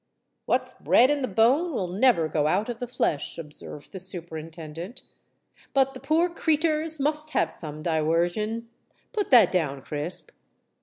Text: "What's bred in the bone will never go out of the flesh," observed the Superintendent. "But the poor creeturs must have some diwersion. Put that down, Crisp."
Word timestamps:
"What's 0.47 0.73
bred 0.81 1.11
in 1.11 1.21
the 1.21 1.27
bone 1.27 1.73
will 1.73 1.85
never 1.85 2.27
go 2.27 2.47
out 2.47 2.69
of 2.69 2.79
the 2.79 2.87
flesh," 2.87 3.37
observed 3.37 3.91
the 3.91 3.99
Superintendent. 3.99 5.03
"But 5.75 5.93
the 5.93 5.99
poor 5.99 6.27
creeturs 6.27 6.99
must 6.99 7.29
have 7.33 7.51
some 7.51 7.83
diwersion. 7.83 8.67
Put 9.13 9.29
that 9.29 9.51
down, 9.51 9.83
Crisp." 9.83 10.31